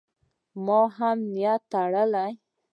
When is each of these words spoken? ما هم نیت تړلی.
ما 0.65 0.81
هم 0.97 1.17
نیت 1.33 1.61
تړلی. 1.71 2.31